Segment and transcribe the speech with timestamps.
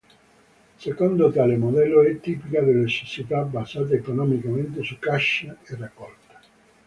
[0.77, 6.41] Secondo tale modello è tipica delle società basate economicamente su caccia e raccolta.